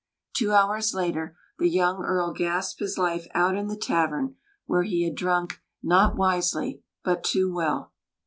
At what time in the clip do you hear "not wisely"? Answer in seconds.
5.83-6.81